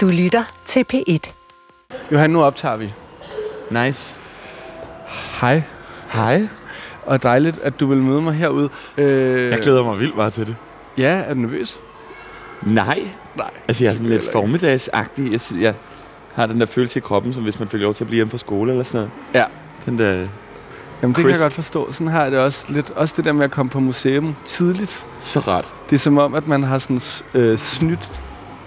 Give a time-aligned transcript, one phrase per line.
[0.00, 1.32] Du lytter til P1.
[2.12, 2.92] Johan, nu optager vi.
[3.70, 4.18] Nice.
[5.40, 5.62] Hej.
[6.12, 6.48] Hej.
[7.06, 8.68] Og dejligt, at du vil møde mig herude.
[8.98, 10.56] Øh, Jeg glæder mig vildt meget til det.
[10.98, 11.80] Ja, er du nervøs?
[12.62, 13.00] Nej.
[13.36, 13.50] Nej.
[13.68, 15.32] Altså, jeg er sådan lidt formiddagsagtig.
[15.32, 15.74] Jeg, jeg
[16.34, 18.30] har den der følelse i kroppen, som hvis man fik lov til at blive hjemme
[18.30, 19.10] fra skole eller sådan noget.
[19.34, 19.44] Ja.
[19.86, 20.28] Den der...
[21.02, 21.92] Jamen, det kan jeg godt forstå.
[21.92, 22.90] Sådan har jeg det også lidt.
[22.90, 25.06] Også det der med at komme på museum tidligt.
[25.20, 25.74] Så rart.
[25.90, 27.00] Det er som om, at man har sådan
[27.34, 28.12] øh, snydt.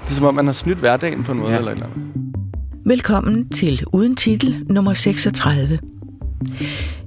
[0.04, 1.58] Det er som om, man har snydt hverdagen på en måde Ja.
[1.58, 2.02] eller et eller andet.
[2.86, 5.80] Velkommen til Uden Titel nummer 36.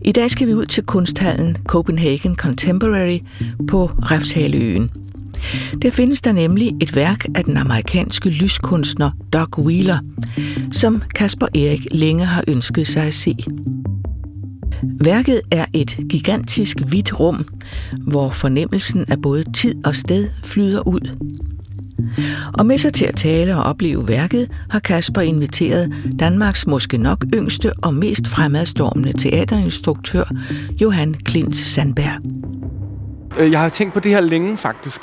[0.04, 3.18] I dag skal vi ud til kunsthallen Copenhagen Contemporary
[3.68, 4.90] på Refshaleøen.
[5.82, 9.98] Der findes der nemlig et værk af den amerikanske lyskunstner Doug Wheeler,
[10.72, 13.36] som Kasper Erik længe har ønsket sig at se.
[15.00, 17.44] Værket er et gigantisk hvidt rum,
[18.08, 21.00] hvor fornemmelsen af både tid og sted flyder ud.
[22.58, 27.24] Og med sig til at tale og opleve værket, har Kasper inviteret Danmarks måske nok
[27.34, 30.24] yngste og mest fremadstormende teaterinstruktør,
[30.80, 32.20] Johan Klint Sandberg.
[33.38, 35.00] Øh, Jeg har tænkt på det her længe, faktisk.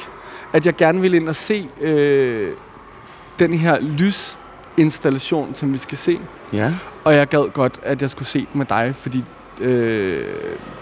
[0.53, 2.47] At jeg gerne vil ind og se øh,
[3.39, 6.19] den her lysinstallation, som vi skal se.
[6.53, 6.73] Ja.
[7.03, 9.23] Og jeg gad godt, at jeg skulle se den med dig, fordi
[9.61, 10.25] øh,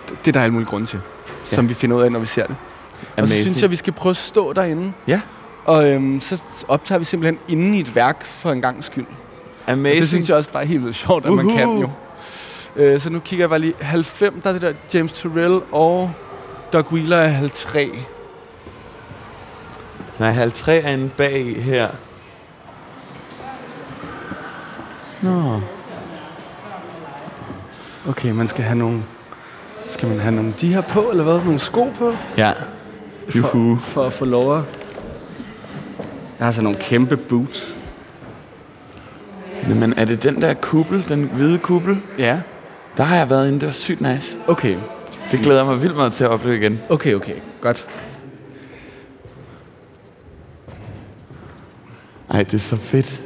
[0.09, 0.99] det er der alle mulige grunde til,
[1.51, 1.55] ja.
[1.55, 2.55] som vi finder ud af, når vi ser det.
[3.17, 4.91] Og så synes jeg, vi skal prøve at stå derinde.
[5.07, 5.21] Ja.
[5.65, 9.05] Og øhm, så optager vi simpelthen inde i et værk for en gang skyld.
[9.65, 10.01] Og Amazing.
[10.01, 11.89] det synes jeg også bare er helt vildt sjovt, at man kan jo.
[12.75, 13.73] Øh, så nu kigger jeg bare lige.
[13.81, 16.11] 90, der er det der James Turrell og
[16.73, 17.91] Doug Wheeler er 53.
[20.19, 21.87] Nej, halv tre er en bag her.
[25.21, 25.61] Nå.
[28.07, 29.03] Okay, man skal have nogle...
[29.87, 31.43] Skal man have nogle de her på, eller hvad?
[31.43, 32.13] Nogle sko på?
[32.37, 32.53] Ja.
[33.35, 33.75] Juhu.
[33.75, 34.63] For, for at få lov at...
[36.41, 37.77] Jeg har så nogle kæmpe boots.
[39.67, 41.97] Men er det den der kuppel, den hvide kuppel?
[42.19, 42.41] Ja.
[42.97, 44.39] Der har jeg været inde, det var sygt nice.
[44.47, 44.77] Okay.
[45.31, 46.79] Det glæder jeg mig vildt meget til at opleve igen.
[46.89, 47.35] Okay, okay.
[47.61, 47.87] Godt.
[52.29, 53.21] Ej, det er så fedt.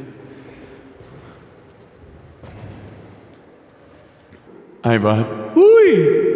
[4.84, 5.28] Ej, hvor...
[5.56, 6.35] Ui!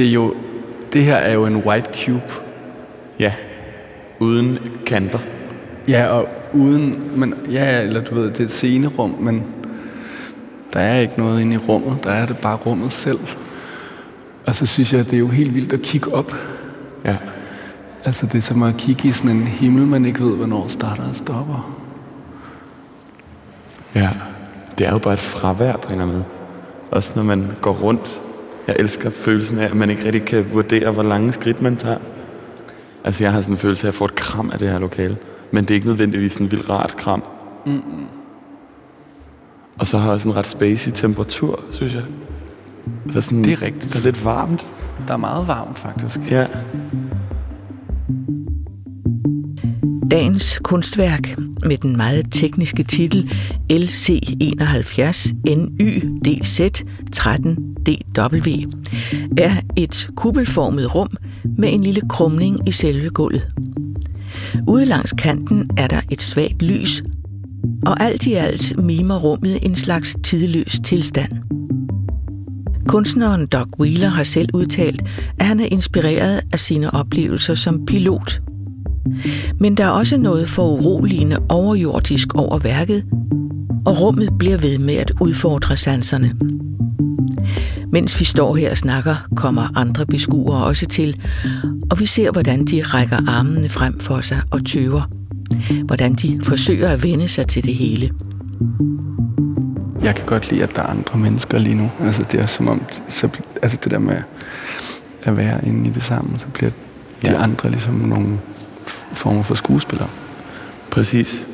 [0.00, 0.34] Det er jo...
[0.92, 2.32] Det her er jo en white cube.
[3.18, 3.32] Ja.
[4.18, 5.18] Uden kanter.
[5.88, 7.10] Ja, og uden...
[7.16, 9.44] Men, ja, eller du ved, det er et scenerum, men
[10.72, 12.04] der er ikke noget inde i rummet.
[12.04, 13.18] Der er det bare rummet selv.
[14.46, 16.34] Og så synes jeg, det er jo helt vildt at kigge op.
[17.04, 17.16] Ja.
[18.04, 21.08] Altså, det er som at kigge i sådan en himmel, man ikke ved, hvornår starter
[21.08, 21.76] og stopper.
[23.94, 24.10] Ja.
[24.78, 26.24] Det er jo bare et fravær på en eller anden måde.
[26.90, 28.20] Også når man går rundt.
[28.70, 31.98] Jeg elsker følelsen af, at man ikke rigtig kan vurdere, hvor lange skridt man tager.
[33.04, 34.78] Altså, jeg har sådan en følelse af, at jeg får et kram af det her
[34.78, 35.16] lokale.
[35.50, 37.22] Men det er ikke nødvendigvis en vildt rart kram.
[37.66, 38.06] Mm-mm.
[39.78, 42.02] Og så har jeg også en ret spacey temperatur, synes jeg.
[43.12, 43.92] Der er sådan, Det er rigtigt.
[43.92, 44.66] Der er lidt varmt.
[45.08, 46.30] Der er meget varmt, faktisk.
[46.30, 46.46] Ja.
[50.10, 53.32] Dagens kunstværk med den meget tekniske titel
[53.72, 56.60] LC71 NYDZ
[57.16, 58.70] 13DW
[59.38, 61.08] er et kuppelformet rum
[61.58, 63.48] med en lille krumning i selve gulvet.
[64.68, 67.02] Ude langs kanten er der et svagt lys,
[67.86, 71.32] og alt i alt mimer rummet en slags tidløs tilstand.
[72.88, 75.02] Kunstneren Doug Wheeler har selv udtalt,
[75.38, 78.49] at han er inspireret af sine oplevelser som pilot.
[79.58, 83.04] Men der er også noget foruroligende overjordisk over værket,
[83.86, 86.32] og rummet bliver ved med at udfordre sanserne.
[87.92, 91.22] Mens vi står her og snakker, kommer andre beskuere også til,
[91.90, 95.02] og vi ser, hvordan de rækker armene frem for sig og tøver.
[95.84, 98.10] Hvordan de forsøger at vende sig til det hele.
[100.02, 101.90] Jeg kan godt lide, at der er andre mennesker lige nu.
[102.00, 103.28] Altså, det er som om, så,
[103.62, 104.16] altså det der med
[105.22, 107.42] at være inde i det sammen, så bliver de Ja.
[107.42, 108.38] andre ligesom nogle
[109.12, 110.08] former for skuespillere.
[110.90, 111.46] Præcis.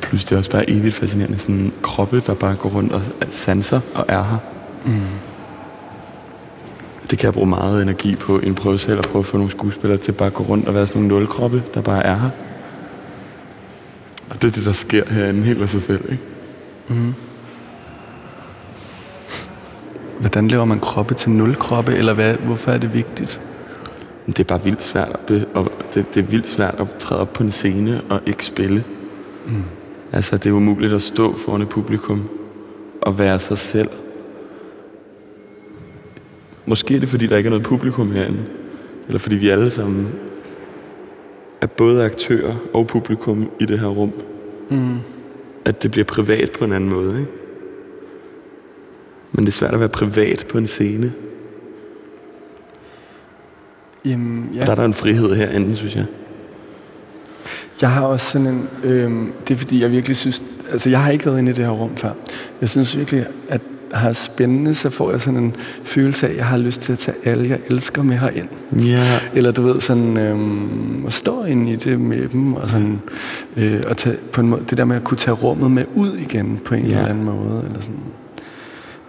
[0.00, 3.80] Plus det er også bare evigt fascinerende, sådan kroppe, der bare går rundt og sanser
[3.94, 4.38] og er her.
[4.84, 5.00] Mm.
[7.10, 9.98] Det kan jeg bruge meget energi på en prøvesal og prøve at få nogle skuespillere
[9.98, 12.30] til bare at gå rundt og være sådan nogle nulkroppe, der bare er her.
[14.30, 16.22] Og det er det, der sker herinde helt af sig selv, ikke?
[20.20, 23.40] Hvordan laver man kroppe til nul kroppe, eller hvad, hvorfor er det vigtigt?
[24.28, 27.20] Det er bare vildt svært at, be, og det, det er vildt svært at træde
[27.20, 28.84] op på en scene og ikke spille.
[29.46, 29.62] Mm.
[30.12, 32.28] Altså, det er umuligt at stå foran et publikum
[33.02, 33.88] og være sig selv.
[36.66, 38.44] Måske er det, fordi der ikke er noget publikum herinde.
[39.06, 40.08] Eller fordi vi alle sammen
[41.60, 44.12] er både aktører og publikum i det her rum.
[44.70, 44.98] Mm.
[45.64, 47.32] At det bliver privat på en anden måde, ikke?
[49.32, 51.12] Men det er svært at være privat på en scene.
[54.04, 54.60] Jamen, ja.
[54.60, 56.04] Og der er der en frihed herinde, synes jeg.
[57.80, 58.68] Jeg har også sådan en...
[58.84, 60.42] Øh, det er fordi, jeg virkelig synes...
[60.72, 62.10] Altså, jeg har ikke været inde i det her rum før.
[62.60, 63.60] Jeg synes virkelig, at
[63.92, 66.98] har spændende, så får jeg sådan en følelse af, at jeg har lyst til at
[66.98, 68.48] tage alle, jeg elsker med herind.
[68.72, 69.20] Ja.
[69.34, 73.00] Eller du ved, sådan øhm, at stå inde i det med dem, og sådan,
[73.56, 76.12] øh, og tage, på en måde, det der med at kunne tage rummet med ud
[76.12, 76.88] igen på en ja.
[76.88, 77.64] eller anden måde.
[77.66, 78.00] Eller sådan.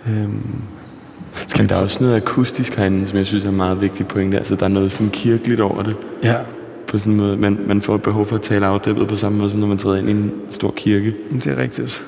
[0.07, 0.61] Øhm,
[1.57, 4.37] Men der er også noget akustisk herinde, som jeg synes er en meget vigtig pointe.
[4.37, 5.95] Altså, der er noget sådan kirkeligt over det.
[6.23, 6.35] Ja.
[6.87, 7.37] På sådan en måde.
[7.37, 9.77] Man, man får et behov for at tale afdæmpet på samme måde, som når man
[9.77, 11.15] træder ind i en stor kirke.
[11.31, 12.03] Det er rigtigt.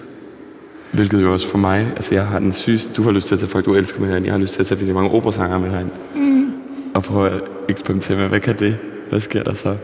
[0.92, 3.40] Hvilket jo også for mig, altså jeg har den sygeste, du har lyst til at
[3.40, 5.60] tage folk, du elsker med herinde, jeg har lyst til at tage virkelig mange operasanger
[5.60, 5.92] med herinde.
[6.16, 6.52] Mm.
[6.94, 8.78] Og prøve at eksperimentere med, hvad kan det?
[9.10, 9.76] Hvad sker der så?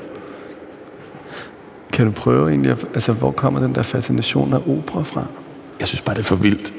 [1.94, 5.26] Kan du prøve egentlig, altså hvor kommer den der fascination af opera fra?
[5.80, 6.74] Jeg synes bare, det er for vildt.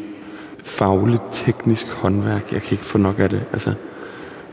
[0.68, 3.42] Fagligt, teknisk håndværk, jeg kan ikke få nok af det.
[3.52, 3.74] Altså,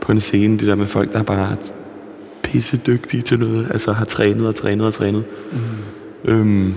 [0.00, 1.56] på en scene, det der med folk, der er bare
[2.42, 5.24] pisse dygtige til noget, altså har trænet og trænet og trænet.
[5.52, 5.58] Mm.
[6.30, 6.74] Øhm,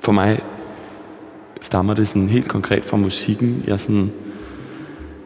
[0.00, 0.42] for mig
[1.60, 3.64] stammer det sådan helt konkret fra musikken.
[3.66, 4.10] Jeg sådan,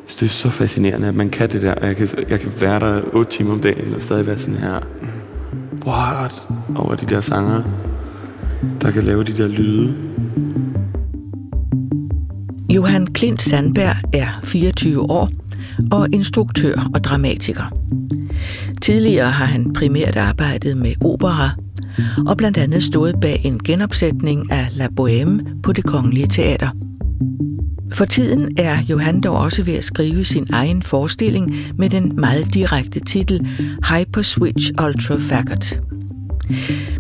[0.09, 1.75] det er så fascinerende, at man kan det der.
[1.87, 4.81] Jeg kan, jeg kan være der otte timer om dagen og stadig være sådan her,
[5.87, 7.63] what, over de der sanger,
[8.81, 9.95] der kan lave de der lyde.
[12.75, 15.29] Johan Klint Sandberg er 24 år
[15.91, 17.73] og instruktør og dramatiker.
[18.83, 21.51] Tidligere har han primært arbejdet med opera,
[22.27, 26.69] og blandt andet stået bag en genopsætning af La Bohème på det kongelige teater.
[27.93, 32.55] For tiden er Johan dog også ved at skrive sin egen forestilling med den meget
[32.55, 33.51] direkte titel
[33.89, 35.88] Hyper Switch Ultra Faggot.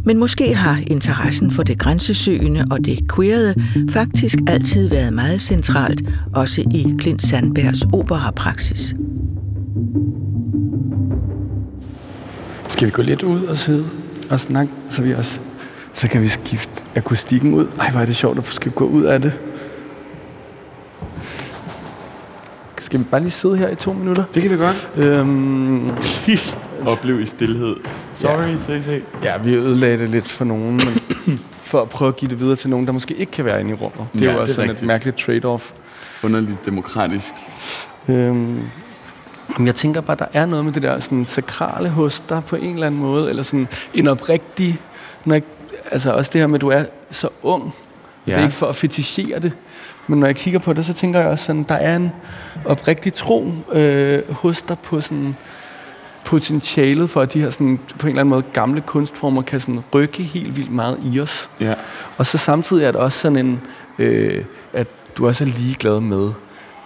[0.04, 3.54] Men måske har interessen for det grænsesøgende og det queerede
[3.90, 6.02] faktisk altid været meget centralt,
[6.34, 8.94] også i Klint Sandbergs operapraksis.
[12.70, 13.84] Skal vi gå lidt ud og sidde
[14.30, 15.40] og snakke, så vi også
[15.92, 17.66] så kan vi skifte akustikken ud.
[17.78, 19.32] Ej, hvor er det sjovt at skal gå ud af det.
[22.78, 24.24] Skal vi bare lige sidde her i to minutter?
[24.34, 24.90] Det kan vi godt.
[24.96, 25.90] Øhm,
[26.86, 27.76] Oplev i stillhed.
[28.14, 28.80] Sorry, ja.
[28.80, 29.02] se.
[29.22, 31.00] Ja, vi ødelagde det lidt for nogen, men
[31.70, 33.70] for at prøve at give det videre til nogen, der måske ikke kan være inde
[33.70, 34.06] i rummet.
[34.12, 35.72] Det er Ja, jo også sådan et mærkeligt trade-off.
[36.22, 37.32] Underligt demokratisk.
[38.08, 38.62] Øhm,
[39.58, 42.56] men jeg tænker bare, der er noget med det der sådan, sakrale hos dig på
[42.56, 44.80] en eller anden måde, eller sådan en oprigtig,
[45.24, 45.42] når jeg,
[45.90, 47.74] altså også det her med, at du er så ung.
[48.26, 48.32] Ja.
[48.32, 49.52] Det er ikke for at fetichere det,
[50.06, 52.12] men når jeg kigger på det, så tænker jeg også sådan, der er en
[52.64, 55.36] oprigtig tro øh, hos dig på sådan
[56.28, 59.80] potentialet for, at de her sådan, på en eller anden måde gamle kunstformer kan sådan
[59.94, 61.48] rykke helt vildt meget i os.
[61.60, 61.74] Ja.
[62.16, 63.60] Og så samtidig er det også sådan en,
[63.98, 64.86] øh, at
[65.16, 66.30] du også er ligeglad med,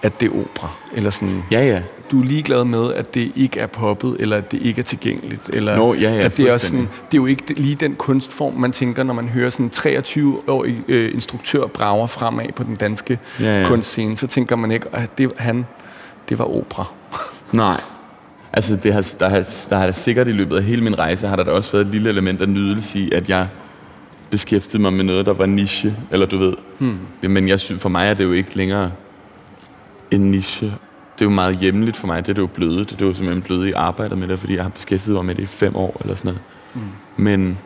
[0.02, 0.68] at det er opera.
[0.94, 1.82] Eller sådan, Ja, ja.
[2.10, 5.50] du er ligeglad med, at det ikke er poppet, eller at det ikke er tilgængeligt.
[5.52, 7.94] Eller Nå, ja, ja, at det er, også sådan, det er jo ikke lige den
[7.94, 12.76] kunstform, man tænker, når man hører sådan en 23-årig øh, instruktør brager fremad på den
[12.76, 13.68] danske Ja, ja.
[13.68, 14.16] kunstscene.
[14.16, 15.66] Så tænker man ikke, at det, han,
[16.28, 16.84] det var opera.
[17.52, 17.80] Nej.
[18.52, 21.28] Altså, det har, der, har, der har da sikkert i løbet af hele min rejse,
[21.28, 23.48] har der da også været et lille element af nydelse i, at jeg
[24.30, 26.54] beskæftigede mig med noget, der var niche, eller du ved.
[26.78, 26.98] Hmm.
[27.22, 28.92] Men jeg synes, for mig er det jo ikke længere
[30.10, 30.66] en niche.
[31.18, 32.90] Det er jo meget hjemligt for mig, det er det jo blevet.
[32.90, 35.34] Det er jo simpelthen blevet i arbejdet med det, fordi jeg har beskæftiget mig med
[35.34, 36.40] det i fem år, eller sådan noget.
[36.74, 37.24] Hmm.
[37.24, 37.58] Men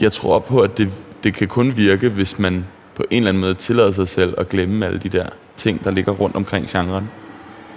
[0.00, 0.90] jeg tror på, at det,
[1.24, 4.48] det kan kun virke, hvis man på en eller anden måde tillader sig selv at
[4.48, 7.08] glemme alle de der ting, der ligger rundt omkring genren.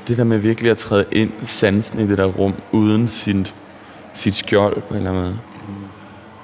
[0.07, 3.47] Det der med virkelig at træde ind sansen i det der rum, uden sin,
[4.13, 5.39] sit skjold på en eller anden måde.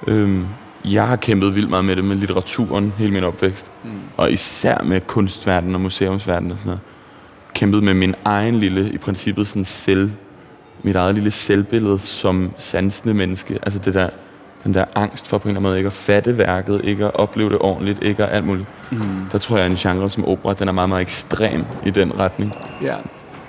[0.06, 0.12] Mm.
[0.12, 0.46] Øhm,
[0.84, 3.70] jeg har kæmpet vildt meget med det med litteraturen hele min opvækst.
[3.84, 3.90] Mm.
[4.16, 6.80] Og især med kunstverdenen og museumsverdenen og sådan noget.
[7.54, 10.10] Kæmpet med min egen lille, i princippet sådan selv,
[10.82, 13.58] mit eget lille selvbillede som sansende menneske.
[13.62, 14.08] Altså det der,
[14.64, 17.14] den der angst for på en eller anden måde ikke at fatte værket, ikke at
[17.14, 18.66] opleve det ordentligt, ikke at alt muligt.
[18.90, 18.98] Mm.
[19.32, 22.18] Der tror jeg, at en genre som opera, den er meget, meget ekstrem i den
[22.18, 22.54] retning.
[22.82, 22.94] Ja.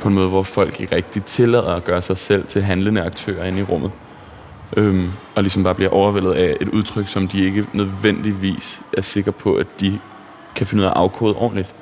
[0.02, 3.46] På en måde, hvor folk ikke rigtig tillader at gøre sig selv til handlende aktører
[3.46, 3.92] inde i rummet.
[4.78, 9.32] Øhm, og ligesom bare bliver overvældet af et udtryk, som de ikke nødvendigvis er sikre
[9.32, 10.00] på, at de
[10.56, 11.74] kan finde ud af at afkode ordentligt.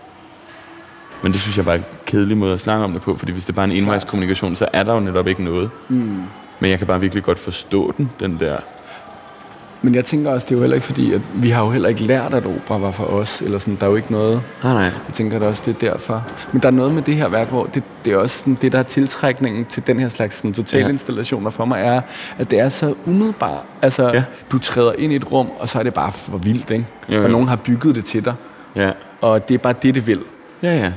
[1.24, 3.32] Men det synes jeg bare er en kedelig måde at snakke om det på, fordi
[3.32, 5.70] hvis det bare er en envejskommunikation, så er der jo netop ikke noget.
[5.90, 6.24] Mm.
[6.60, 8.58] Men jeg kan bare virkelig godt forstå den, den der
[9.82, 11.90] Men jeg tænker også, det er jo heller ikke fordi, at vi har jo heller
[11.90, 13.42] ikke lært, at opera var for os.
[13.42, 14.42] Eller sådan, der er jo ikke noget...
[14.64, 14.84] Nej, nej.
[14.84, 16.26] Jeg tænker at også, det er derfor.
[16.52, 18.72] Men der er noget med det her værk, hvor det, det er også sådan, det,
[18.72, 22.02] der er tiltrækningen til den her slags sådan, totalinstallationer for mig, er,
[22.38, 23.64] at det er så umiddelbart.
[23.82, 24.24] Altså, ja.
[24.52, 26.86] du træder ind i et rum, og så er det bare for vildt, ikke?
[27.10, 27.24] Jo, jo.
[27.24, 28.34] Og nogen har bygget det til dig.
[28.76, 28.92] Ja.
[29.22, 30.22] Og det er bare det, det vil.
[30.64, 30.92] Ja, ja.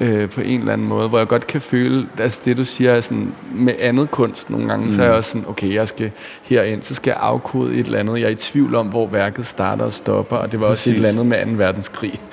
[0.00, 2.92] Øh, på en eller anden måde, hvor jeg godt kan føle, altså det du siger
[2.92, 4.92] er sådan, med andet kunst nogle gange, mm.
[4.92, 6.10] så er jeg også sådan, okay, jeg skal
[6.42, 8.20] herind, så skal jeg afkode et eller andet.
[8.20, 10.94] Jeg er i tvivl om, hvor værket starter og stopper, og det var også et
[10.94, 11.08] Præcis.
[11.14, 11.64] eller andet med 2.
[11.64, 12.20] verdenskrig.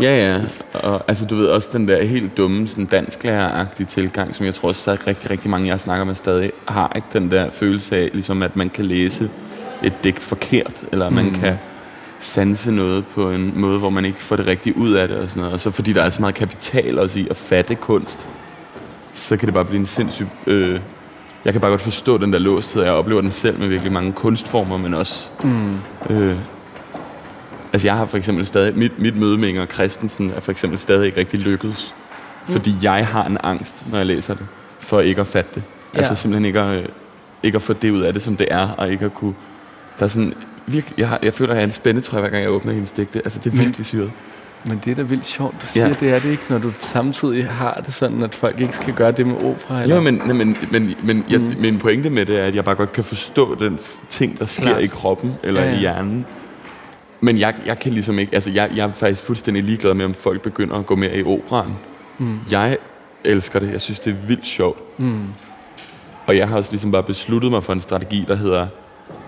[0.00, 0.40] Ja, ja.
[0.72, 4.68] Og altså, du ved også den der helt dumme, sådan dansklærer-agtige tilgang, som jeg tror
[4.68, 8.10] også, at rigtig, rigtig mange, jeg snakker med stadig, har ikke den der følelse af,
[8.12, 9.30] ligesom at man kan læse
[9.82, 11.54] et digt forkert, eller man kan
[12.24, 15.28] sanse noget på en måde, hvor man ikke får det rigtigt ud af det og
[15.28, 15.54] sådan noget.
[15.54, 18.28] Og så fordi der er så meget kapital også i at fatte kunst,
[19.12, 20.26] så kan det bare blive en sindssyg...
[20.46, 20.80] Øh,
[21.44, 24.12] jeg kan bare godt forstå den der låsthed, jeg oplever den selv med virkelig mange
[24.12, 25.26] kunstformer, men også...
[25.44, 25.76] Mm.
[26.10, 26.36] Øh,
[27.72, 30.78] Altså jeg har for eksempel stadig, mit, mit møde med Inger Christensen er for eksempel
[30.78, 31.94] stadig ikke rigtig lykkedes.
[32.46, 32.52] Mm.
[32.52, 34.46] Fordi jeg har en angst, når jeg læser det,
[34.80, 35.62] for ikke at fatte det.
[35.94, 35.98] Ja.
[35.98, 36.14] Altså Ja.
[36.14, 36.90] simpelthen ikke at,
[37.42, 39.34] ikke at få det ud af det, som det er, og ikke at kunne...
[39.98, 40.34] Der er sådan
[40.66, 42.90] virkelig, jeg, har, jeg føler, at jeg er en spændetrøje, hver gang jeg åbner hendes
[42.90, 43.18] digte.
[43.24, 44.10] Altså det er virkelig syret.
[44.68, 45.92] Men det er da vildt sjovt, du siger, Ja.
[45.92, 49.12] det er det ikke, når du samtidig har det sådan, at folk ikke skal gøre
[49.12, 49.82] det med opera.
[49.82, 49.96] Eller?
[49.96, 51.54] Jo, men, men, men, men jeg, mm.
[51.58, 53.78] min pointe med det er, at jeg bare godt kan forstå den
[54.08, 54.82] ting, der sker Klart.
[54.82, 56.26] i kroppen eller Ja, ja, i hjernen.
[57.20, 60.14] Men jeg, jeg kan ligesom ikke, altså jeg, jeg er faktisk fuldstændig ligeglad med, om
[60.14, 61.70] folk begynder at gå mere i operan.
[62.18, 62.38] Mm.
[62.50, 62.76] Jeg
[63.24, 63.72] elsker det.
[63.72, 64.98] Jeg synes, det er vildt sjovt.
[64.98, 65.24] Mm.
[66.26, 68.66] Og jeg har også ligesom bare besluttet mig for en strategi, der hedder,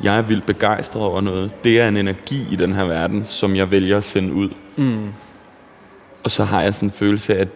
[0.03, 1.65] jeg er vildt begejstret over noget.
[1.65, 4.49] Det er en energi i den her verden, som jeg vælger at sende ud.
[4.77, 5.09] Mm.
[6.25, 7.49] Og så har jeg sådan en følelse af, at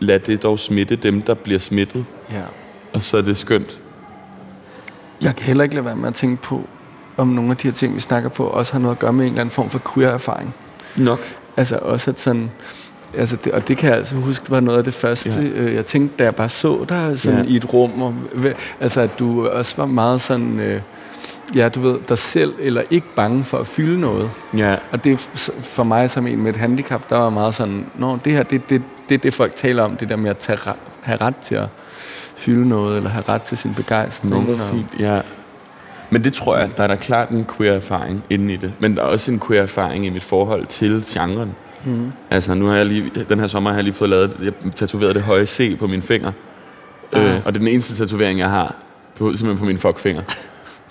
[0.00, 2.04] lad det dog smitte dem, der bliver smittet.
[2.32, 2.42] Ja.
[2.92, 3.80] Og så er det skønt.
[5.22, 6.64] Jeg kan heller ikke lade være med at tænke på,
[7.16, 9.24] om nogle af de her ting, vi snakker på, også har noget at gøre med
[9.24, 10.54] en eller anden form for queer-erfaring.
[10.96, 11.20] Nok.
[11.56, 12.50] Altså også at sådan...
[13.14, 15.42] Altså det, og det kan jeg altså huske, var noget af det første, Ja.
[15.42, 17.50] øh, jeg tænkte, da jeg bare så dig sådan Ja.
[17.50, 18.02] i et rum.
[18.02, 18.14] Og,
[18.80, 20.60] altså at du også var meget sådan...
[20.60, 20.80] Øh,
[21.54, 24.30] ja, du ved, dig selv, eller ikke bange for at fylde noget.
[24.58, 24.76] Ja.
[24.92, 28.18] Og det er for mig som en med et handicap, der var meget sådan, Nå,
[28.24, 30.58] det her, det, det, det er det, folk taler om, det der med at tage,
[31.02, 31.68] have ret til at
[32.36, 34.34] fylde noget, eller have ret til sin begejstring.
[34.50, 34.86] Og- fint.
[34.98, 35.20] Ja.
[36.10, 38.72] Men det tror jeg, der er der klart en queer-erfaring inde i det.
[38.80, 41.54] Men der er også en queer-erfaring i mit forhold til genren.
[41.84, 42.12] Mm.
[42.30, 45.14] Altså, nu har jeg lige, den her sommer har jeg lige fået lavet, jeg tatoveret
[45.14, 46.32] det høje C på min finger.
[47.12, 48.74] Øh, og det er den eneste tatovering, jeg har,
[49.18, 50.22] på, simpelthen på min fuckfinger.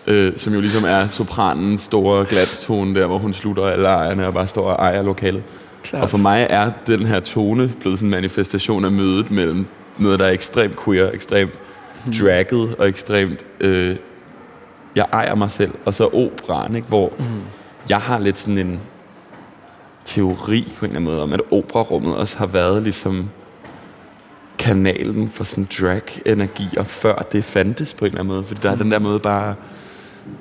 [0.10, 4.34] Øh, som jo ligesom er sopranens store glatstone der, hvor hun slutter alle ejerne og
[4.34, 5.44] bare står og ejer lokalet.
[5.84, 6.04] Klart.
[6.04, 9.66] Og for mig er den her tone blevet sådan en manifestation af mødet mellem
[9.98, 11.52] noget, der er ekstremt queer, ekstremt
[12.20, 13.46] dragget og ekstremt...
[13.60, 13.96] Øh,
[14.96, 15.72] jeg ejer mig selv.
[15.86, 16.88] Og så operaen, ikke?
[16.88, 17.26] hvor mm.
[17.90, 18.80] jeg har lidt sådan en
[20.06, 23.30] teori på en eller anden måde om, at operarummet også har været ligesom
[24.60, 28.44] kanalen for sådan drag-energier, før det fandtes på en eller anden måde.
[28.44, 29.56] Fordi der er den der måde bare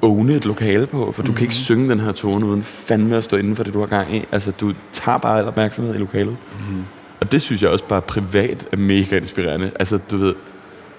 [0.02, 3.25] åne et lokale på, for du kan ikke synge den her tone uden fandme at
[3.25, 4.25] stå inden for det, du har gang i.
[4.32, 6.37] Altså, du tager bare al opmærksomhed i lokalet.
[6.70, 6.85] Mm.
[7.20, 9.70] Og det synes jeg også bare privat er mega inspirerende.
[9.78, 10.35] Altså, du ved,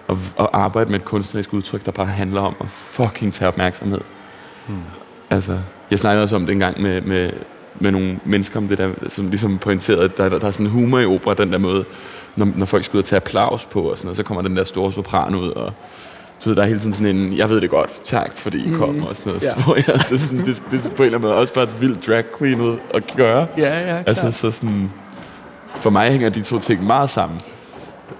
[0.09, 4.01] at, at arbejde med et kunstnerisk udtryk, der bare handler om at fucking tage opmærksomhed.
[4.67, 4.75] Mm.
[5.29, 5.59] Altså,
[5.91, 7.29] jeg snakkede også om det engang med, med,
[7.79, 10.65] med nogle mennesker om det der, som ligesom pointerede, at der, der, der er sådan
[10.65, 11.85] humor i opera, den der måde,
[12.35, 14.57] når, når folk skal ud og tage applaus på og sådan noget, så kommer den
[14.57, 15.73] der store sopran ud, og
[16.43, 18.73] du ved, der er hele tiden sådan en, jeg ved det godt, tak fordi I
[18.73, 19.43] kom, og sådan noget.
[19.43, 19.53] Ja.
[19.63, 21.81] Hvor jeg, så sådan, det, det, er på en eller anden måde også bare et
[21.81, 23.47] vildt drag queen ud at gøre.
[23.57, 24.09] Ja, ja, klart.
[24.09, 24.91] Altså, så sådan,
[25.75, 27.41] for mig hænger de to ting meget sammen.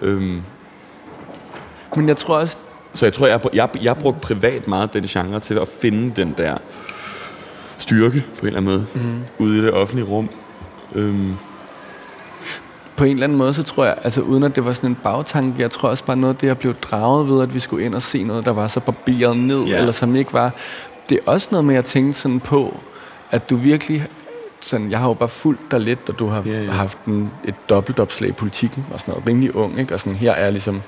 [0.01, 0.41] Øhm,
[1.95, 2.57] Men jeg tror også,
[2.93, 6.35] så jeg tror, jeg, jeg, jeg brugte privat meget den genre til at finde den
[6.38, 6.57] der
[7.77, 9.45] styrke på en eller anden måde mm.
[9.45, 10.29] ude i det offentlige rum.
[10.95, 11.35] Øhm,
[12.99, 14.97] på en eller anden måde, så tror jeg, altså uden at det var sådan en
[15.03, 17.85] bagtanke, jeg tror også bare noget af det, jeg blev draget ved, at vi skulle
[17.85, 19.77] ind og se noget, der var så barberet ned, Ja.
[19.77, 20.51] eller som ikke var.
[21.09, 22.77] Det er også noget med, at jeg tænkte sådan på,
[23.31, 24.07] at du virkelig,
[24.61, 26.71] sådan, jeg har jo bare fulgt dig lidt, og du har Ja, ja.
[26.71, 29.93] haft en, et dobbeltopslag i politikken, og sådan noget, rimelig ung, ikke?
[29.93, 30.81] Og sådan, her er ligesom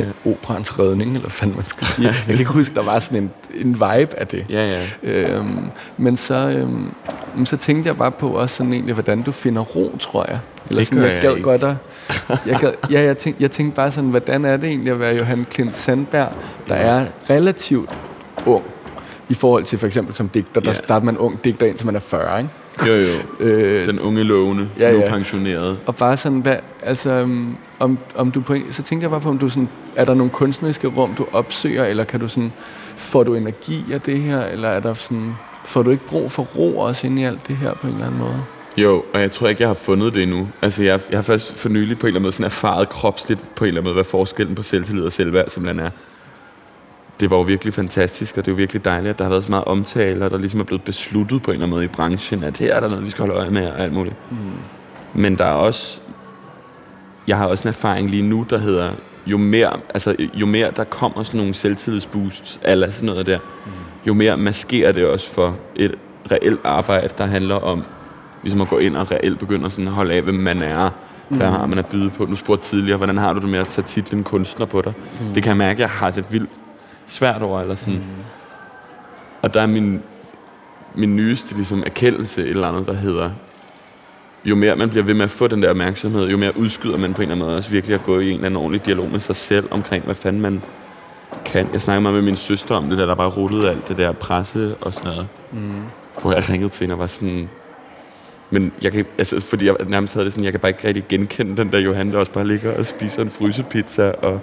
[0.00, 0.30] Ja.
[0.30, 2.06] operans redning, eller hvad man skal sige.
[2.08, 4.46] Jeg kan ikke huske, der var sådan en, en vibe af det.
[4.50, 4.82] ja, ja.
[5.02, 5.58] Øhm,
[5.96, 9.96] men så, øhm, så tænkte jeg bare på også sådan egentlig, hvordan du finder ro,
[10.00, 10.38] tror jeg.
[10.68, 11.42] Eller Det sådan, jeg, jeg gad ikke.
[11.42, 11.74] godt at,
[12.46, 15.14] jeg gad, ja, jeg tænkte, jeg tænkte bare sådan, hvordan er det egentlig at være
[15.16, 16.28] Johan Klint Sandberg,
[16.68, 17.90] der er relativt
[18.46, 18.62] ung,
[19.28, 20.74] i forhold til for eksempel som digter, der Ja.
[20.74, 22.50] starter man ung digter ind, til man er 40, ikke?
[22.88, 23.06] Jo, jo.
[23.40, 25.08] Øh, Den unge lovende, Ja, ja, nu ja.
[25.08, 25.78] pensioneret.
[25.86, 29.28] og bare sådan, hvad, altså, um, om, om du på, så tænkte jeg bare på,
[29.28, 32.52] om du sådan, er der nogle kunstneriske rum, du opsøger, eller kan du sådan,
[32.96, 35.32] får du energi af det her, eller er der sådan,
[35.64, 38.06] får du ikke brug for ro også inde i alt det her på en eller
[38.06, 38.42] anden måde?
[38.76, 40.48] Jo, og jeg tror ikke, jeg har fundet det endnu.
[40.62, 43.40] Altså, jeg, jeg har først for nylig på en eller anden måde sådan erfaret kropsligt
[43.56, 45.90] på en eller anden måde, hvad forskellen på selvtillid og selvværd simpelthen er.
[47.22, 49.44] Det var jo virkelig fantastisk, og det er jo virkelig dejligt, at der har været
[49.44, 51.88] så meget omtale, og der ligesom er blevet besluttet på en eller anden måde i
[51.88, 54.14] branchen, at her er der noget, vi skal holde øje med, og alt muligt.
[54.30, 54.36] Mm.
[55.14, 56.00] Men der er også...
[57.26, 58.90] Jeg har også en erfaring lige nu, der hedder,
[59.26, 63.72] jo mere, altså, jo mere der kommer sådan nogle selvtillidsboosts, eller sådan noget der, mm.
[64.06, 65.94] jo mere maskerer det også for et
[66.30, 67.82] reelt arbejde, der handler om
[68.42, 70.90] ligesom at gå ind og reelt begynde at sådan holde af, hvem man er,
[71.28, 72.24] hvad har man at byde på.
[72.24, 74.92] Nu spurgte tidligere, hvordan har du det med at tage titlen kunstner på dig?
[75.20, 75.34] Mm.
[75.34, 76.50] Det kan jeg mærke, at jeg har det vildt
[77.12, 77.94] svært over, eller sådan.
[77.94, 78.24] Mm.
[79.42, 80.02] Og der er min,
[80.94, 83.30] min nyeste ligesom, erkendelse et eller andet, der hedder,
[84.44, 87.14] jo mere man bliver ved med at få den der opmærksomhed, jo mere udskyder man
[87.14, 89.10] på en eller anden måde også virkelig at gå i en eller anden ordentlig dialog
[89.10, 90.62] med sig selv omkring, hvad fanden man
[91.44, 91.68] kan.
[91.72, 94.12] Jeg snakkede meget med min søster om det der, der bare rullede alt det der
[94.12, 95.28] presse og sådan noget.
[95.52, 95.82] Mm.
[96.22, 97.48] Hvor jeg ringede til hende og var sådan...
[98.50, 101.04] Men jeg kan, altså, fordi jeg nærmest havde det sådan, jeg kan bare ikke rigtig
[101.08, 104.40] genkende den der Johan, der også bare ligger og spiser en frysepizza og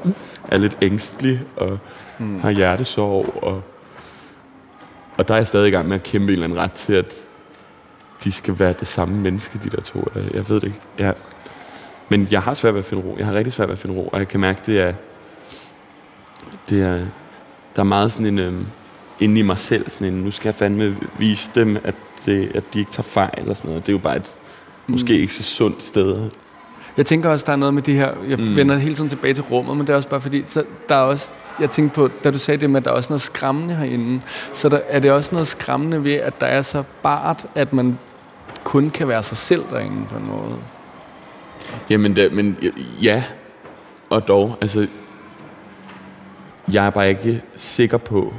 [0.47, 1.79] er lidt ængstelig og
[2.19, 2.39] mm.
[2.39, 3.43] har hjertesorg.
[3.43, 3.61] Og,
[5.17, 6.93] og der er jeg stadig i gang med at kæmpe en eller anden ret til,
[6.93, 7.13] at
[8.23, 10.07] de skal være det samme menneske, de der to.
[10.15, 10.79] Jeg, jeg ved det ikke.
[10.97, 11.15] Jeg,
[12.09, 13.15] men jeg har svært ved at finde ro.
[13.17, 14.93] Jeg har rigtig svært ved at finde ro, og jeg kan mærke, det er,
[16.69, 16.97] det er,
[17.75, 18.65] der er meget sådan en, øhm,
[19.19, 21.95] inde i mig selv, sådan en, nu skal jeg fandme vise dem, at,
[22.25, 23.85] det, at de ikke tager fejl og sådan noget.
[23.85, 24.35] Det er jo bare et
[24.88, 26.29] måske ikke så sundt sted.
[26.97, 28.55] Jeg tænker også, der er noget med det her, jeg mm.
[28.55, 30.99] vender hele tiden tilbage til rummet, men det er også bare fordi, så der er
[31.01, 31.31] også,
[31.62, 34.22] jeg tænkte på, da du sagde det med, at der er også noget skræmmende herinde,
[34.54, 38.00] så der, er det også noget skræmmende ved, at der er så bart, at man
[38.63, 40.56] kun kan være sig selv derinde på en måde.
[41.89, 42.58] Jamen, det, men
[43.01, 43.24] ja,
[44.10, 44.88] og dog, altså,
[46.74, 48.34] jeg er bare ikke sikker på,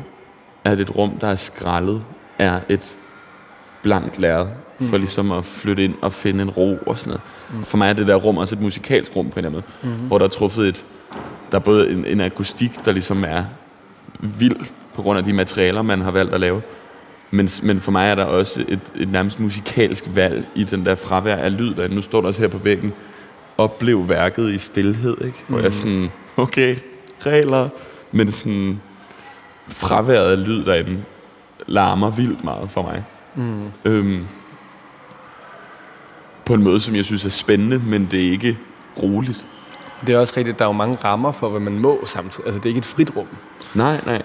[0.65, 2.05] at et rum, der er skrællet,
[2.39, 2.97] er et
[3.83, 4.47] blankt lærred,
[4.79, 4.87] mm.
[4.89, 7.23] for ligesom at flytte ind og finde en ro og sådan noget.
[7.53, 7.65] Mm.
[7.65, 9.97] For mig er det der rum også et musikalsk rum på en eller anden måde,
[9.97, 10.07] mm.
[10.07, 10.85] hvor der er truffet et,
[11.53, 13.45] der er både en, en akustik, der ligesom er
[14.21, 14.57] vild
[14.95, 16.63] på grund af de materialer, man har valgt at lave,
[17.31, 20.95] men, men for mig er der også et, et nærmest musikalsk valg i den der
[20.95, 21.95] fravær af lyd derinde.
[21.95, 22.93] Nu står der også her på væggen,
[23.59, 25.45] oplev værket i stillhed, ikke?
[25.49, 26.77] Hvor jeg er sådan, okay,
[27.27, 27.69] regler,
[28.13, 28.81] men sådan
[29.69, 31.03] fraværet af lyd derinde
[31.67, 33.05] larmer vildt meget for mig.
[33.35, 33.71] Mm.
[33.85, 34.27] Øhm,
[36.45, 38.59] på en måde, som jeg synes er spændende, men det er ikke
[39.03, 39.47] roligt.
[40.07, 42.47] Det er også rigtigt, der er jo mange rammer for, hvad man må samtidig.
[42.47, 43.27] Altså, det er ikke et frit rum.
[43.75, 44.23] Nej, nej.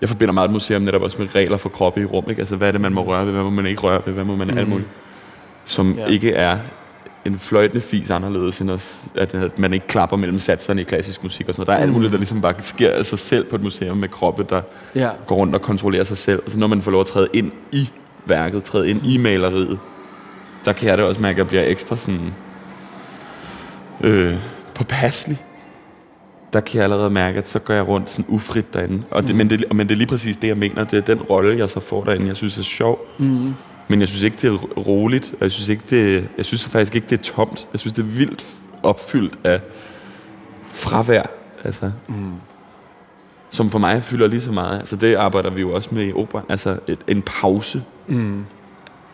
[0.00, 2.24] Jeg forbinder meget et museum netop også med regler for kroppe i rum.
[2.30, 2.40] Ikke?
[2.40, 4.24] Altså, hvad er det, man må røre ved, hvad må man ikke røre ved, hvad
[4.24, 4.58] må man mm.
[4.58, 4.88] alt muligt.
[5.64, 6.06] Som Ja.
[6.06, 6.58] ikke er
[7.24, 11.22] en fløjtende fis anderledes, end at, at, at man ikke klapper mellem satserne i klassisk
[11.22, 11.66] musik og sådan noget.
[11.66, 14.08] Der er alt muligt, der ligesom bare sker af sig selv på et museum med
[14.08, 14.60] kroppe, der
[14.94, 15.08] Ja.
[15.26, 16.42] går rundt og kontrollerer sig selv.
[16.42, 17.90] Altså, når man får lov at træde ind i
[18.26, 19.78] værket, træde ind i maleriet,
[20.64, 22.34] der kan jeg det også mærke, at jeg bliver ekstra sådan
[24.00, 24.36] øh,
[24.74, 25.38] påpasselig.
[26.52, 29.02] Der kan jeg allerede mærke, at så går jeg rundt sådan ufrit derinde.
[29.10, 29.36] Og det, mm.
[29.36, 30.84] men, det, men det er lige præcis det, jeg mener.
[30.84, 33.06] Det er den rolle, jeg så får derinde, jeg synes er sjov.
[33.18, 33.54] Mm.
[33.88, 35.32] Men jeg synes ikke, det er roligt.
[35.32, 37.68] Og jeg synes, ikke, det, jeg synes faktisk ikke, det er tomt.
[37.72, 38.44] Jeg synes, det er vildt
[38.82, 39.60] opfyldt af
[40.72, 41.22] fravær.
[41.64, 42.32] Altså, mm.
[43.50, 44.78] Som for mig fylder lige så meget.
[44.78, 46.42] Altså, det arbejder vi jo også med i opera.
[46.48, 48.44] Altså, et, en pause Mm.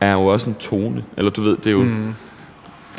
[0.01, 1.05] er jo også en tone.
[1.17, 2.15] Eller du ved, det er jo, mm.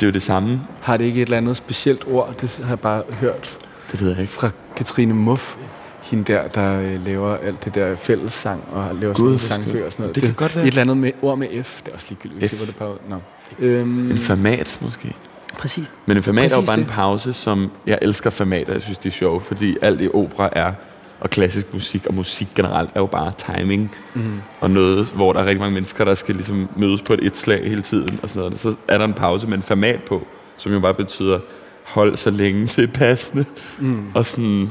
[0.00, 0.60] Det, er jo det samme.
[0.80, 2.34] Har det ikke et eller andet specielt ord?
[2.40, 3.58] Det har jeg bare hørt
[3.92, 4.32] Det ved jeg ikke.
[4.32, 5.56] fra Katrine Muff.
[6.02, 9.86] Hende der, der øh, laver alt det der fællessang og laver sådan nogle hvor sangbøger
[9.86, 10.14] og sådan noget.
[10.14, 10.64] Det kan godt være.
[10.64, 11.80] Et eller andet med, ord med F.
[11.82, 12.50] Det er også ligegyldigt.
[12.52, 12.56] F.
[12.56, 13.16] hvor det bare Nå.
[13.58, 15.14] Øhm, En format, måske.
[15.58, 15.92] præcis.
[16.06, 16.92] Men en format er jo Præcis bare en det.
[16.92, 17.70] pause, som...
[17.86, 20.72] Jeg elsker formater, jeg synes, det er sjovt, fordi alt i opera er,
[21.20, 23.94] og klassisk musik og musik generelt, er jo bare timing.
[24.14, 24.40] Mm.
[24.60, 27.36] Og noget, hvor der er rigtig mange mennesker, der skal ligesom mødes på et et
[27.36, 28.60] slag hele tiden, og sådan noget.
[28.60, 30.26] Så er der en pause med en format på,
[30.56, 31.38] som jo bare betyder,
[31.84, 33.44] hold så længe det er passende.
[33.78, 34.06] Mm.
[34.14, 34.70] Og sådan...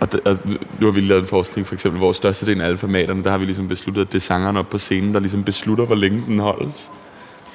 [0.00, 0.38] Og, det, og
[0.80, 3.38] nu har vi lavet en forskning, for eksempel, hvor størstedelen af alle formaterne, der har
[3.38, 6.22] vi ligesom besluttet, at det er sangeren op på scenen, der ligesom beslutter, hvor længe
[6.26, 6.90] den holdes.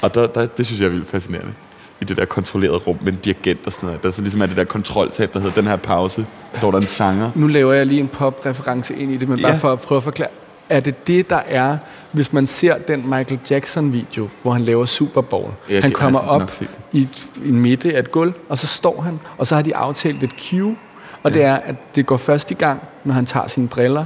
[0.02, 1.54] Og der, der, det synes jeg er vildt fascinerende.
[2.02, 4.04] I det der kontrollerede rum med en dirigent og sådan noget.
[4.04, 6.26] Der så ligesom er det der kontroltab, der hedder den her pause.
[6.54, 7.32] Står der en sanger.
[7.36, 9.58] Nu laver jeg lige en pop-reference ind i det, men bare Ja.
[9.58, 10.30] for at prøve at forklare.
[10.70, 11.78] Er det det, der er,
[12.12, 15.52] hvis man ser den Michael Jackson-video, hvor han laver Super Bowl?
[15.70, 16.52] Ja, han kommer op
[16.92, 17.00] i,
[17.44, 20.24] i en midte af et gulv, og så står han, og så har de aftalt
[20.24, 20.76] et cue,
[21.24, 24.06] og det er, at det går først i gang, når han tager sine briller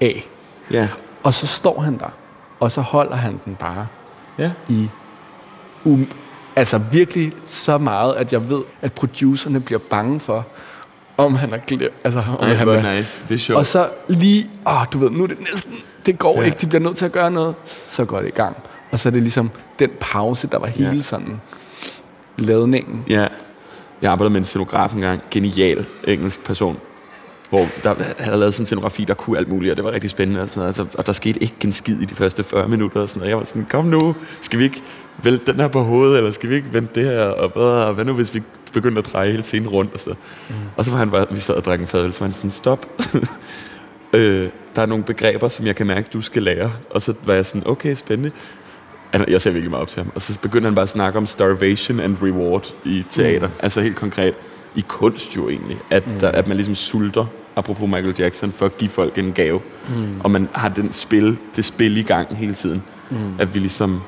[0.00, 0.28] af.
[0.70, 0.88] Ja.
[1.22, 2.12] Og så står han der,
[2.60, 3.86] og så holder han den bare
[4.38, 4.50] Ja.
[4.68, 4.88] i
[5.84, 6.06] um,
[6.56, 10.46] altså virkelig så meget, at jeg ved, at producerne bliver bange for,
[11.16, 13.20] om han har glemt, altså om Ej, han er, nice.
[13.28, 13.58] Det er sjovt.
[13.58, 15.74] og så lige, åh, du ved, nu er det næsten,
[16.06, 16.46] det går Ja.
[16.46, 17.54] ikke, de bliver nødt til at gøre noget,
[17.86, 18.56] så går det i gang.
[18.92, 21.02] Og så er det ligesom den pause, der var hele ja.
[21.02, 21.40] sådan
[22.38, 23.04] ladningen.
[23.08, 23.26] Ja.
[24.02, 25.20] Jeg arbejdede med en scenograf engang.
[25.30, 26.76] Genial engelsk person.
[27.54, 30.10] Hvor der havde lavet sådan en scenografi, der kunne alt muligt, og det var rigtig
[30.10, 30.78] spændende og sådan noget.
[30.78, 33.30] Altså, og der skete ikke en skid i de første 40 minutter og sådan noget.
[33.30, 34.82] Jeg var sådan, kom nu, skal vi ikke
[35.22, 37.94] vælte den her på hovedet, eller skal vi ikke vente det her, og hvad, og
[37.94, 40.16] hvad nu, hvis vi begynder at dreje hele scenen rundt og sådan
[40.48, 40.54] mm.
[40.76, 42.50] Og så var han bare, vi sad og drak en fadøl, så var han sådan,
[42.50, 42.86] stop.
[44.12, 46.72] øh, der er nogle begreber, som jeg kan mærke, du skal lære.
[46.90, 48.30] Og så var jeg sådan, okay, spændende.
[49.28, 50.12] Jeg ser virkelig meget op til ham.
[50.14, 53.46] Og så begyndte han bare at snakke om starvation and reward i teater.
[53.46, 53.54] Mm.
[53.60, 54.34] Altså helt konkret
[54.74, 55.78] i kunst jo egentlig.
[55.90, 56.20] At, mm.
[56.20, 59.60] der, at man ligesom sulter, apropos Michael Jackson, for at give folk en gave.
[59.88, 60.20] Mm.
[60.20, 62.82] Og man har den spil, det spil i gang hele tiden.
[63.10, 63.34] Mm.
[63.38, 64.00] At vi ligesom...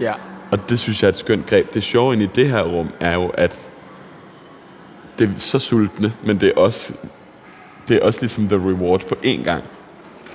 [0.00, 0.12] Ja.
[0.50, 1.74] Og det synes jeg er et skønt greb.
[1.74, 3.68] Det sjove inde i det her rum er jo, at
[5.18, 6.92] det er så sultne, men det er også,
[7.88, 9.64] det er også ligesom the reward på én gang.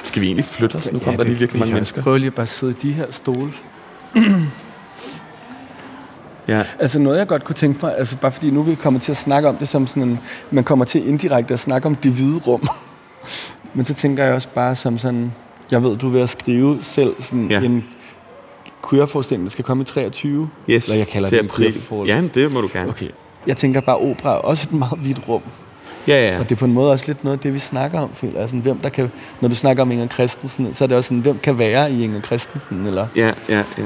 [0.03, 0.91] Skal vi egentlig flytte os?
[0.91, 2.01] Nu kommer der lige virkelig mange mennesker.
[2.01, 3.53] Prøv lige at bare sidde i de her stole.
[6.47, 6.63] Ja.
[6.79, 9.17] Altså noget, jeg godt kunne tænke mig, altså bare fordi nu vi kommet til at
[9.17, 10.19] snakke om det som sådan en,
[10.51, 12.67] man kommer til indirekte at snakke om det hvide rum.
[13.73, 15.33] Men så tænker jeg også bare som sådan,
[15.71, 17.61] jeg ved, du er ved at skrive selv sådan Ja.
[17.61, 17.85] en
[18.89, 20.49] queer-forestilling, der skal komme i 23.
[20.69, 22.31] Yes, Eller jeg kalder til det en queer-forestilling.
[22.35, 22.89] Ja, det må du gerne.
[22.89, 23.07] Okay.
[23.47, 25.41] Jeg tænker bare, opera er også et meget hvidt rum.
[26.07, 26.39] Ja, ja.
[26.39, 28.39] Og det er på en måde også lidt noget af det, vi snakker om, føler
[28.39, 28.49] jeg.
[28.49, 31.19] Sådan, hvem der kan, når du snakker om Inger Christensen, så er det også sådan,
[31.21, 32.87] hvem kan være i Inger Christensen?
[32.87, 33.83] Eller, Ja, ja, ja.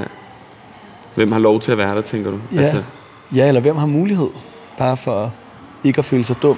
[1.16, 2.40] Hvem har lov til at være der, tænker du?
[2.54, 2.76] ja.
[3.36, 4.30] ja, eller hvem har mulighed?
[4.78, 5.34] Bare for
[5.84, 6.58] ikke at føle sig dum.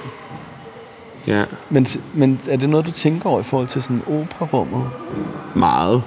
[1.26, 4.90] ja, Men, men er det noget, du tænker over i forhold til sådan operarummet?
[5.54, 6.02] meget.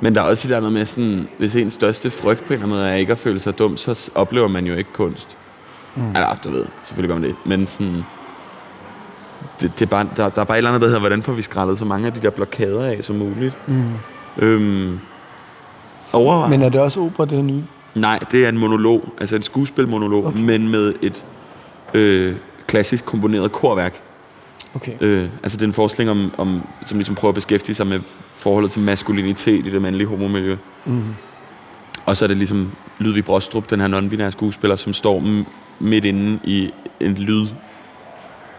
[0.00, 2.52] Men der er også et eller andet med sådan, hvis ens største frygt på en
[2.52, 5.36] eller anden måde er ikke at føle sig dum, så oplever man jo ikke kunst.
[5.94, 6.08] Mm.
[6.08, 7.36] Eller, du ved, selvfølgelig gør man det.
[7.46, 8.02] Men sådan,
[9.60, 11.32] det, det er bare, der, der er bare et eller andet, der hedder, hvordan får
[11.32, 13.68] vi skrællet så mange af de der blokader af som muligt.
[13.68, 13.84] Mm.
[14.38, 14.98] Øhm,
[16.12, 16.48] overvej.
[16.48, 17.62] Men er det også opera, det er nye?
[17.94, 20.40] Nej, det er en monolog, altså en skuespilmonolog, okay.
[20.40, 21.24] Men med et
[21.94, 24.02] øh, klassisk komponeret korværk.
[24.74, 24.92] Okay.
[25.00, 28.00] Øh, altså det er en forskning, om, om, som ligesom prøver at beskæftige sig med
[28.34, 30.56] forholdet til maskulinitet i det mandlige homomiljø.
[30.84, 31.02] Mm.
[32.06, 35.42] Og så er det ligesom Ludvig Brostrup, den her non-binære skuespiller, som står
[35.78, 37.42] midt inde i en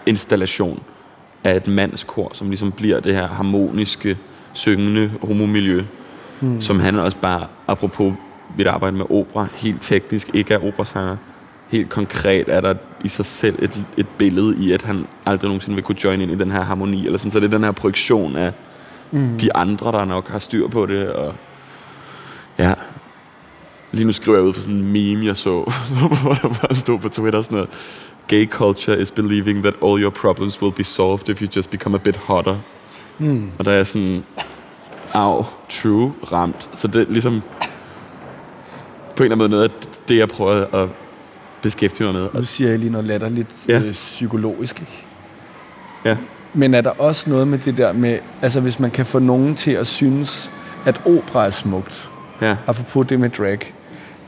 [0.06, 0.84] lydinstallation
[1.44, 4.18] af et mandskor, som ligesom bliver det her harmoniske,
[4.54, 5.84] syngende homomiljø,
[6.42, 6.62] mm.
[6.62, 8.14] som han også bare, apropos
[8.58, 11.18] mit arbejde med opera, helt teknisk ikke er operasanger.
[11.68, 12.74] Helt konkret er der
[13.04, 16.32] i sig selv et, et billede i, at han aldrig nogensinde vil kunne join ind
[16.32, 18.54] i den her harmoni, eller sådan, så det er den her projektion af
[19.12, 19.38] mm.
[19.38, 21.34] de andre, der nok har styr på det, og
[22.58, 22.74] ja,
[23.92, 25.52] Lige nu skriver jeg ud for sådan en meme, jeg så,
[26.22, 27.70] hvor der bare stod på Twitter sådan noget.
[28.28, 31.96] Gay culture is believing that all your problems will be solved if you just become
[31.96, 32.58] a bit hotter.
[33.18, 33.52] Mm.
[33.58, 34.24] Og der er sådan,
[35.14, 36.70] au, true, ramt.
[36.74, 37.42] Så det er ligesom
[39.16, 39.70] på en eller anden måde noget af
[40.08, 40.90] det, jeg prøver at
[41.62, 42.30] beskæftige mig med.
[42.34, 43.80] Nu siger jeg lige noget latterligt Ja.
[43.80, 44.80] øh, psykologisk.
[44.80, 45.06] ikke?
[46.06, 46.18] Ja.
[46.54, 49.56] Men er der også noget med det der med, altså hvis man kan få nogen
[49.56, 50.52] til at synes,
[50.86, 52.10] at opera er smukt,
[52.42, 52.58] Ja.
[52.68, 53.60] apropos det med drag,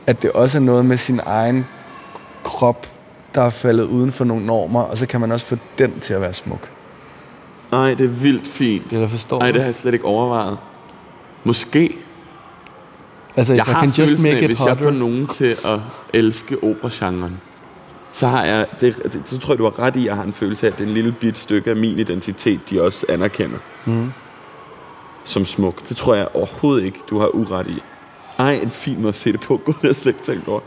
[0.06, 1.66] at det også er noget med sin egen
[2.44, 2.86] krop,
[3.34, 6.14] der er faldet uden for nogle normer, og så kan man også få den til
[6.14, 6.70] at være smuk.
[7.72, 8.90] Nej, det er vildt fint.
[8.90, 10.58] Det er der forstår Nej, det har jeg slet ikke overvejet.
[11.44, 11.96] Måske.
[13.36, 14.98] Altså, Jeg har can just make af, it hvis jeg får hotter.
[15.00, 15.78] nogen til at
[16.14, 17.40] elske operagenren,
[18.12, 20.22] så har jeg, det, det, så tror jeg, du har ret i, at jeg har
[20.22, 23.06] en følelse af, at det er en lille bit stykke af min identitet, de også
[23.08, 24.12] anerkender Mm.
[25.24, 25.88] som smuk.
[25.88, 27.82] Det tror jeg overhovedet ikke, du har uret i.
[28.38, 29.56] Ej, en fin måde at se det på.
[29.64, 30.60] Gud, det har slet ikke tænkt over.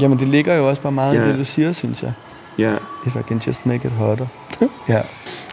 [0.00, 1.24] Jamen, det ligger jo også bare meget Ja.
[1.24, 2.12] i det, du siger, synes jeg.
[2.58, 2.74] Ja,
[3.06, 4.26] If I can just make it hotter.
[4.88, 5.02] ja.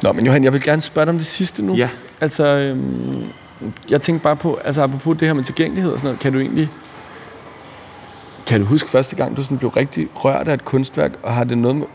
[0.04, 1.76] Nå, men Johan, jeg vil gerne spørge dig om det sidste nu.
[1.76, 1.90] ja.
[2.22, 3.24] Altså, øhm,
[3.90, 6.40] jeg tænkte bare på, altså apropos det her med tilgængelighed og sådan noget, kan du
[6.40, 6.70] egentlig...
[8.48, 11.44] Kan du huske første gang, du sådan blev rigtig rørt af et kunstværk, og har
[11.44, 11.86] det noget med,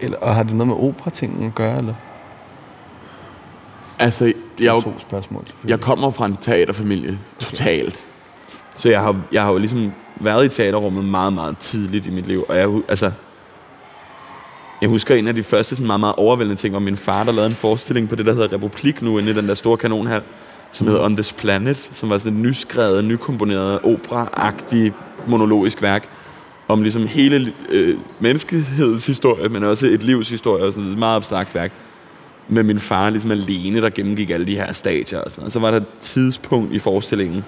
[0.00, 1.94] eller, og har det noget med operatingen at gøre, eller?
[3.98, 8.06] Altså, jeg, To spørgsmål, jeg kommer fra en teaterfamilie, totalt.
[8.76, 12.26] Så jeg har, jeg har jo ligesom været i teaterrummet meget, meget tidligt i mit
[12.26, 12.44] liv.
[12.48, 13.10] Og jeg, altså,
[14.80, 17.32] jeg husker en af de første sådan meget, meget overvældende ting, var min far, der
[17.32, 20.06] lavede en forestilling på det, der hedder Republik nu, inde i den der store kanon
[20.06, 20.20] her,
[20.74, 24.92] som hedder On This Planet, som var sådan et nyskrevet, nykomponeret, opera-agtig
[25.26, 26.08] monologisk værk,
[26.68, 31.16] om ligesom hele øh, menneskehedens historie, men også et livs historie, og sådan et meget
[31.16, 31.72] abstrakt værk.
[32.48, 35.52] med min far ligesom alene, der gennemgik alle de her stadier og sådan noget.
[35.52, 37.44] Så var der et tidspunkt i forestillingen,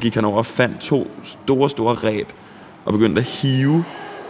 [0.00, 2.32] gik han over og fandt to store, store ræb
[2.84, 3.84] og begyndte at hive,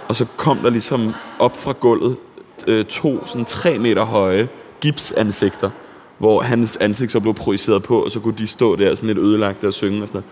[0.09, 2.17] og så kom der ligesom op fra gulvet
[2.67, 4.49] øh, to sådan tre meter høje
[4.81, 5.71] gipsansigter,
[6.19, 9.19] hvor hans ansigt så blev projiceret på, og så kunne de stå der sådan lidt
[9.19, 10.25] ødelagte og synge og sådan noget.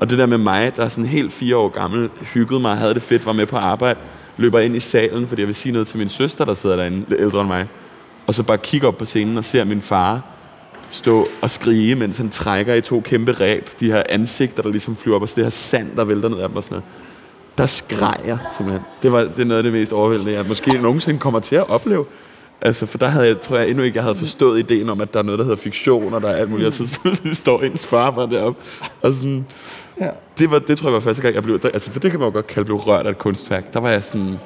[0.00, 2.94] Og det der med mig, der er sådan helt fire år gammel, hyggede mig, havde
[2.94, 3.98] det fedt, var med på arbejde,
[4.36, 7.04] løber ind i salen, fordi jeg vil sige noget til min søster, der sidder derinde,
[7.08, 7.68] lidt ældre end mig,
[8.26, 10.22] og så bare kigger op på scenen og ser min far
[10.92, 14.96] stå og skrige, mens han trækker i to kæmpe ræb, de her ansigter, der ligesom
[14.96, 16.84] flyver op, og så det her sand, der vælter ned af dem og sådan noget.
[17.58, 18.84] Der skreg jeg simpelthen.
[19.02, 21.68] Det var det er noget af det mest overvældende, jeg måske nogensinde kommer til at
[21.68, 22.04] opleve.
[22.64, 25.14] Altså, for der havde jeg, tror jeg endnu ikke, jeg havde forstået ideen om, at
[25.14, 26.98] der er noget, der hedder fiktion, og der er alt muligt, og så
[27.42, 28.62] står ens far bare deroppe.
[29.02, 29.46] Og sådan,
[30.00, 30.08] ja.
[30.38, 32.28] det, var, det tror jeg var første gang, jeg blev, altså, for det kan man
[32.28, 33.74] jo godt kalde blive rørt af et kunstværk.
[33.74, 34.38] Der var jeg sådan,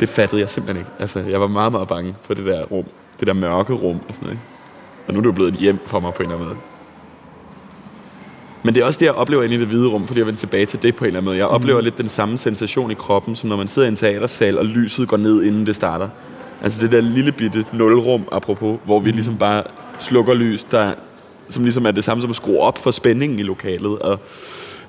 [0.00, 0.90] det fattede jeg simpelthen ikke.
[0.98, 2.84] Altså, jeg var meget, meget bange for det der rum,
[3.20, 4.32] det der mørke rum og sådan noget.
[4.32, 4.42] Ikke?
[5.06, 6.60] Og nu er det jo blevet et hjem for mig på en eller anden måde.
[8.62, 10.38] Men det er også det, jeg oplever inde i det hvide rum, fordi jeg vender
[10.38, 11.36] tilbage til det på en eller anden måde.
[11.36, 11.84] Jeg oplever mm.
[11.84, 15.08] lidt den samme sensation i kroppen, som når man sidder i en teatersal, og lyset
[15.08, 16.08] går ned, inden det starter.
[16.62, 19.62] Altså det der lille bitte nulrum, apropos, hvor vi ligesom bare
[19.98, 20.92] slukker lys, der,
[21.48, 24.20] som ligesom er det samme som at skrue op for spændingen i lokalet, og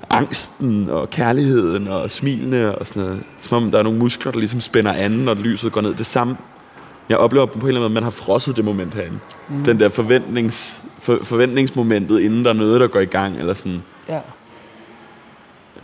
[0.09, 3.23] angsten og kærligheden og smilene og sådan noget.
[3.39, 5.93] Som om der er nogle muskler, der ligesom spænder anden, når lyset går ned.
[5.93, 6.37] Det samme,
[7.09, 9.19] jeg oplever på en eller anden måde, at man har frosset det moment herinde.
[9.49, 9.63] Mm.
[9.63, 13.83] Den der forventnings, for, forventningsmomentet, inden der er noget, der går i gang, eller sådan.
[14.09, 14.19] Ja.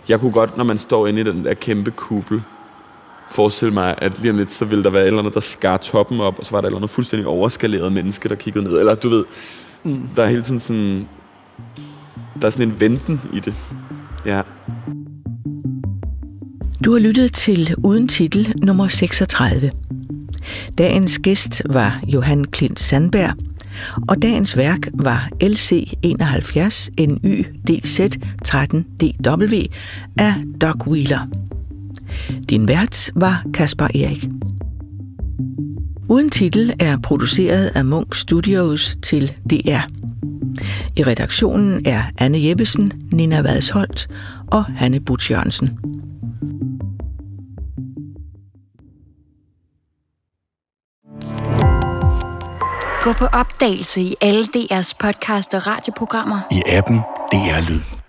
[0.10, 2.42] Jeg kunne godt, når man står inde i den der kæmpe kuppel,
[3.34, 5.78] forestille mig, at lige om lidt, så ville der være et eller andet, der skar
[5.78, 8.80] toppen op, og så var der et eller andet fuldstændig overskaleret menneske, der kiggede ned.
[8.80, 9.26] Eller du ved,
[9.84, 10.10] mm.
[10.16, 11.08] der er hele tiden sådan...
[12.42, 13.54] Der er sådan en venten i det.
[14.26, 14.42] Ja.
[16.86, 19.72] Du har lyttet til Uden Titel nummer 36.
[20.78, 23.34] Dagens gæst var Johan Klint Sandberg,
[24.08, 28.00] og dagens værk var LC 71 NYDZ
[28.44, 29.56] 13 DW
[30.18, 31.28] af Doug Wheeler.
[32.50, 34.28] Din vært var Kasper Erik.
[36.10, 39.82] Uden titel er produceret af Munk Studios til DR.
[40.98, 44.08] I redaktionen er Anne Jeppesen, Nina Vadsholt
[44.48, 45.80] og Hanne Butch Jørgensen.
[53.04, 56.40] Gå på opdagelse i alle DR's podcast og radioprogrammer.
[56.52, 56.98] I appen
[57.32, 58.03] DR Lyd.